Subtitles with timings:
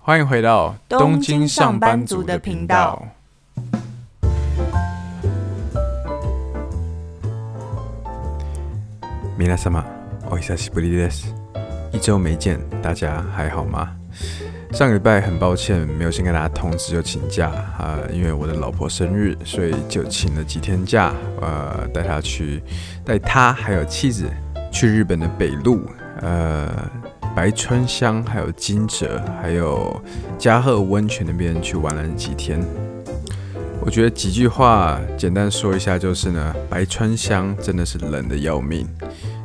[0.00, 3.02] 欢迎回到东京上班族的频道。
[9.38, 9.84] 皆様、
[10.30, 11.26] お久しぶりです。
[11.92, 13.90] 一周没见，大家还好吗？
[14.72, 22.62] 上个礼拜很抱歉没有先跟大家通知就请假啊、呃，因为我的老婆生日，所以就请了几天假，呃，带她去，
[23.04, 24.28] 带她还有妻子
[24.72, 25.84] 去日本的北陆，
[26.20, 26.70] 呃。
[27.35, 30.01] 白川乡，还有金泽，还有
[30.37, 32.61] 加贺温泉那边去玩了几天。
[33.83, 38.87] 我觉得几句话简单说一下，就是呢，白川乡真的是冷得要命，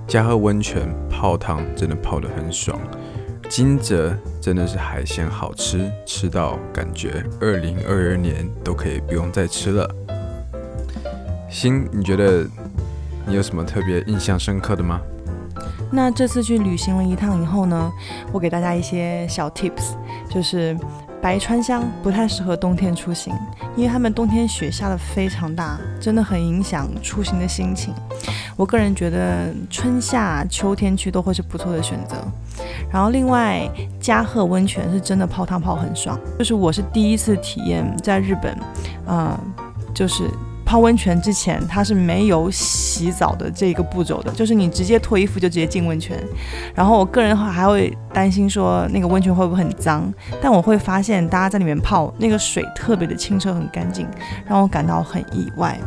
[0.06, 2.78] 加贺温泉泡汤真的泡得很爽，
[3.48, 9.88] 金泽真的是海鲜好吃，吃到感觉二零二二年都可以不用再吃了。
[11.48, 12.46] 星，你觉得
[13.24, 15.00] 你有什么特别印象深刻的吗？
[15.90, 17.92] 那这次去旅行了一趟以后呢，
[18.32, 19.94] 我给大家一些小 tips，
[20.28, 20.76] 就是
[21.22, 23.32] 白川乡不太适合冬天出行，
[23.76, 27.94] 因为他们冬天雪下的非常大，真的很影响出行的心情。
[28.56, 32.16] 我个人觉得春夏秋天去都会是不错的选择。
[32.90, 33.68] 然后另外
[34.00, 38.56] 加贺温泉是真的泡汤泡很爽，就是我是第一次体验在日本，
[39.06, 39.38] 呃，
[39.94, 40.28] 就是。
[40.66, 46.20] 泡温泉之前，它是没有洗澡的这一个步骤的，就是你直接脱衣服就直接进温泉。
[46.74, 54.08] 然后我个人的话还会担心说那个温泉会不会很脏，但我会发现大家在里面泡，那个水特别的清澈很干净，
[54.44, 55.78] 让我感到很意外。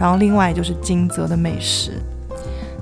[0.00, 1.92] 然后另外就是金泽的美食，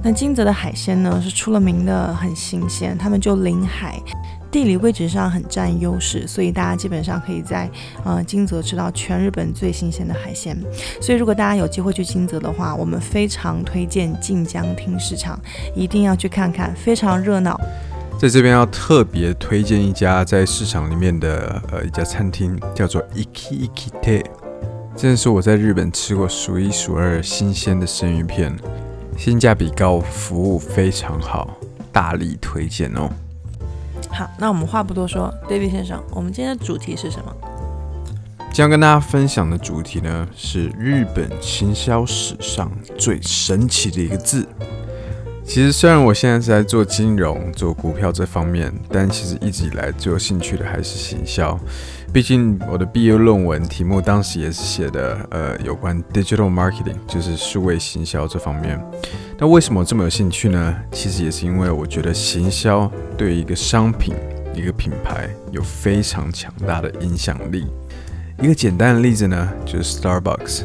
[0.04, 4.00] 那金泽的海鲜呢是出了名的很新鲜，他们就临海。
[4.50, 7.70] 地理位置上很占优势，所以大家基本上可以在
[8.04, 10.56] 呃金泽吃到全日本最新鲜的海鲜。
[11.00, 15.40] 所以如果大家有机会去金泽的话，我们非常推荐晋江町市场，
[15.74, 17.58] 一定要去看看，非常热闹。
[18.18, 24.24] 在这边要特别推荐一家在市场里面的呃一家餐厅，叫做 Iki Iki Te，
[24.96, 28.54] 真的是我在日本吃过数一数二新鲜的生鱼片，
[29.16, 31.56] 性价比高，服务非常好，
[31.90, 33.08] 大力推荐哦。
[34.12, 37.34] 好，那我们话不多说，Baby 先生，我们今天的主题是什么？
[38.52, 44.46] 今天跟大家分享的主题呢，是日本行销史上最神奇的一个字。
[45.44, 51.58] 其实虽然我现在是在做金融、做股票这方面，但其实一直以来最有兴趣的还是行销。
[52.12, 58.80] 毕竟我的毕业论文题目当时也是写的，呃，有关 digital marketing，就是数位行销这方面。
[59.38, 60.76] 那为什么这么有兴趣呢？
[60.90, 64.12] 其实也是因为我觉得行销对一个商品、
[64.52, 67.68] 一个品牌有非常强大的影响力。
[68.42, 70.62] 一个简单的例子呢，就是 Starbucks。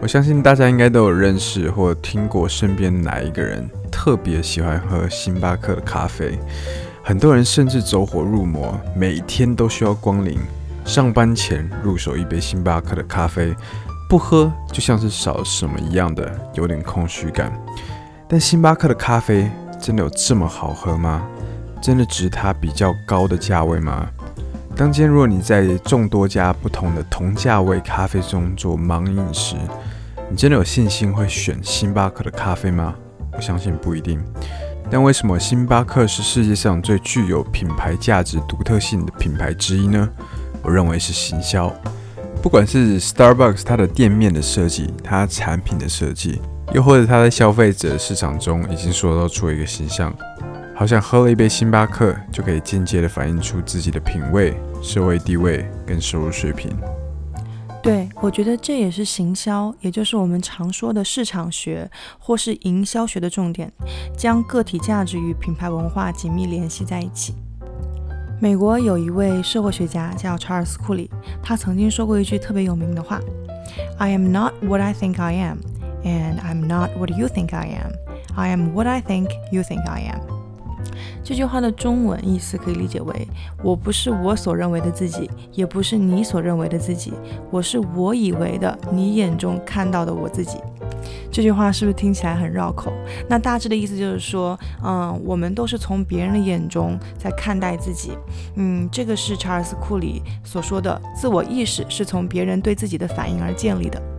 [0.00, 6.38] 我相信大家应该都有认识或听过身边哪一个人特别喜欢喝星巴克的咖啡。
[7.02, 10.38] 很多人甚至走火入魔，每天都需要光临。
[10.86, 13.52] 上班前入手一杯星巴克的咖啡，
[14.08, 17.52] 不喝就像是少了什么一样的，有点空虚感。
[18.28, 21.26] 但星巴克的咖啡真的有这么好喝吗？
[21.82, 24.08] 真的值它比较高的价位吗？
[24.76, 29.56] 当今如果你在众多家不同的同价位咖啡中做盲饮时，
[30.30, 32.94] 你真的有信心会选星巴克的咖啡吗？
[33.32, 34.22] 我相信不一定。
[34.88, 40.08] 但为什么星巴克是世界上最具有品牌价值、独特性的品牌之一呢？
[40.66, 41.72] 我认为是行销，
[42.42, 46.40] 不管是 Starbucks 它的店面的设计，它产品的设计，
[46.74, 50.12] 又或者它在消费者市场中已经塑造出一个形象，
[50.74, 56.76] 好像喝了一杯星巴克就可以间接的反映出自己的品味、社会地位跟收入水平。
[57.80, 61.88] 对，我觉得这也是行销，也就是我们常说的市场学
[62.18, 63.72] 或是营销学的重点，
[64.18, 67.36] 将个体价值与品牌文化紧密联系在一起。
[68.38, 71.10] 美国有一位社会学家叫查尔斯·库里，
[71.42, 73.18] 他曾经说过一句特别有名的话
[73.96, 75.58] ：“I am not what I think I am,
[76.04, 77.92] and I'm not what you think I am.
[78.34, 80.20] I am what I think you think I am.”
[81.24, 83.26] 这句话的中文意思可以理解为：
[83.62, 87.14] 我不是我所认为的自己，也不是你所认为的自己，
[87.50, 90.58] 我是我以为的你眼中看到的我自己。
[91.30, 92.92] 这句话是不是听起来很绕口？
[93.28, 98.12] 那大致的意思就是说，嗯，我们都是从别人的眼中在看待自己。
[98.54, 104.15] 嗯，这个是查尔斯·库里所说的自我意识是从别人对自己的反应而建立的。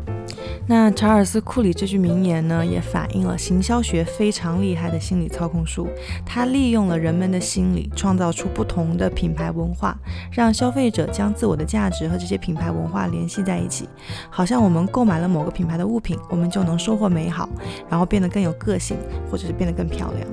[0.69, 5.87] 那查尔斯·库里这句名言呢，也反映了行销学非常厉害的心理操控术。
[6.25, 9.97] 他利用了人们的心理，创造出不同的品牌文化，
[10.29, 13.87] 让消费者将自我的价值和这些品牌文化联系在一起。
[14.29, 17.47] 好像我们购买了某个品牌的物品，我们就能收获美好，
[17.89, 18.97] 然后变得更有个性，
[19.31, 20.27] 或者是变得更漂亮。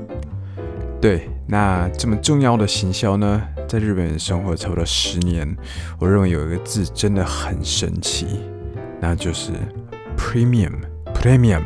[1.01, 5.57] 对，那这么重要的行销呢，在日本生活差不多十年，
[6.01, 8.27] 我认为有一个字真的很神奇，
[9.01, 9.53] 那就是
[10.17, 10.73] premium
[11.15, 11.63] premium。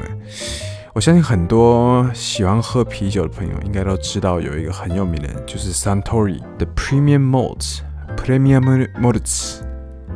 [0.95, 7.79] 我相信很多喜欢喝啤酒的朋友应该都知道，有一个很有名的，就是 Santori 的 premium malts
[8.17, 9.61] premium malts。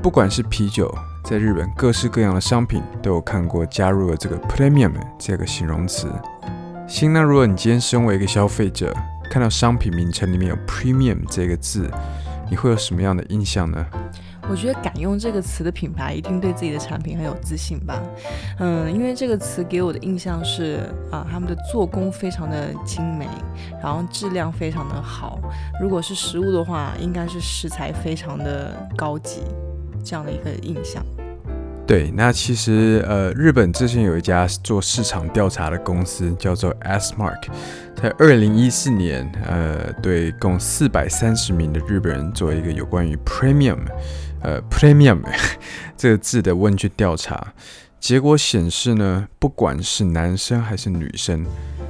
[0.02, 0.92] 不管是啤酒，
[1.24, 6.08] 在日本各式各样的商品都有看过加入了这个 premium 这个形容词。
[6.88, 8.92] 新，那如果你今天身为一个消费者，
[9.30, 11.88] 看到商品名称里面有 premium 这个字，
[12.50, 13.86] 你会有什么样的印象呢？
[14.52, 18.02] 我觉得敢用这个词的品牌一定对自己的产品很有自信吧。
[18.58, 23.26] 嗯，因为这个词给我的印象是啊，他们的做工非常的精美，
[23.82, 25.40] 然后质量非常的好。
[25.80, 29.40] 如果是食物的话，应该是食材非常的高级。
[30.04, 31.02] 这样的一个印象。
[31.86, 37.48] 对，那其实呃，日本之前有一家做市场调查的公司叫做 ASMark，
[38.00, 43.78] 在二零一四年，呃，对共四百三十名的日本人做一个有关于 premium，
[44.42, 45.20] 呃，premium
[45.96, 47.52] 这个字的问卷调查，
[48.00, 51.44] 结果显示呢，不管是男生还是女生，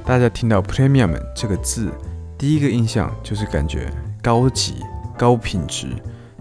[0.05, 1.89] 大家听到 premium 这个字，
[2.37, 3.91] 第一个印象就是感觉
[4.21, 4.75] 高级、
[5.17, 5.87] 高品质、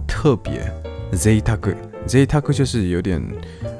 [0.07, 0.73] 特别。
[1.13, 1.59] 赘沢，
[2.07, 3.23] 赘沢就是有点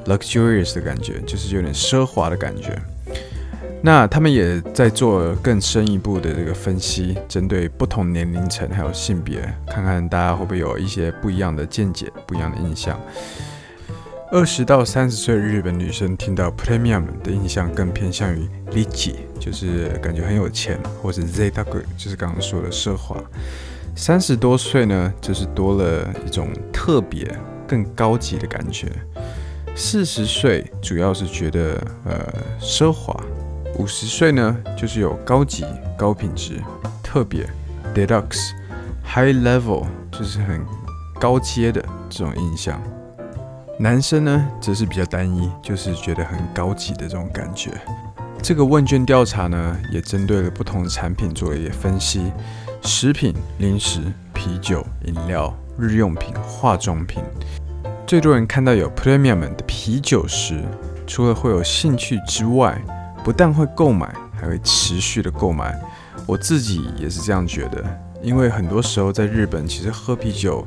[0.05, 2.79] luxurious 的感觉，就是有点奢华的感觉。
[3.85, 12.97] 那他们也在做更深一步的这个分析，针对不同年龄层还有性别，看看大家会不会有一些不一样的见解、不一样的印象。
[14.31, 21.61] 二十到三十岁日本女生听到 premium 的印象更偏向于 rich，就是感觉很有钱，或者赘沢，
[21.97, 23.21] 就是刚刚说的奢华。
[23.97, 27.27] 三十多岁呢，就是多了一种特别、
[27.67, 28.87] 更高级的感觉。
[29.75, 33.13] 四十岁主要是觉得呃奢华，
[33.79, 35.65] 五十岁呢就是有高级、
[35.97, 36.61] 高品质、
[37.01, 37.49] 特别、
[37.93, 38.51] deluxe、
[39.03, 40.63] high level，就是很
[41.19, 42.81] 高阶的这种印象。
[43.79, 47.71] 男生呢则是比较单一，就是觉得很高级的这种感觉。
[48.41, 52.31] 这个问卷调查呢，也针对了不同的产品做了一些分析。
[52.83, 54.01] 食品、零食、
[54.33, 57.23] 啤酒、饮料、日用品、化妆品，
[58.05, 60.61] 最多人看到有 premium 的啤酒时，
[61.07, 62.77] 除了会有兴趣之外，
[63.23, 65.79] 不但会购买，还会持续的购买。
[66.25, 67.83] 我自己也是这样觉得，
[68.21, 70.65] 因为很多时候在日本，其实喝啤酒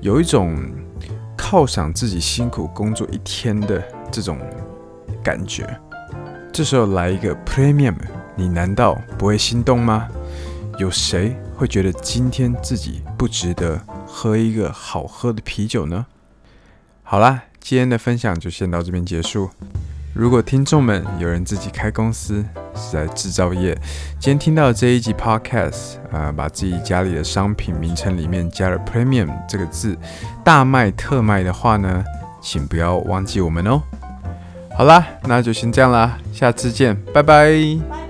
[0.00, 0.56] 有一种
[1.36, 4.38] 犒赏自己辛苦工作一天的这种
[5.22, 5.66] 感觉。
[6.52, 7.96] 这时候来一个 premium，
[8.34, 10.08] 你难道不会心动吗？
[10.78, 16.06] 有谁会觉得今天自己不值得喝一个好喝的啤酒呢？
[17.02, 19.50] 好啦，今天的分享就先到这边结束。
[20.16, 22.42] 如果听众们有人自己开公司
[22.74, 23.74] 是在制造业，
[24.18, 29.94] 今天听到这一集 podcast 啊、把自己家里的商品名称里面加了 premium 这个字，
[30.42, 32.02] 大卖特卖的话呢，
[32.40, 33.82] 请不要忘记我们哦。
[34.74, 38.05] 好啦，那就先这样啦，下次见，拜拜。